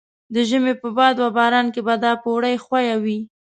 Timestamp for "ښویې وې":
2.63-3.17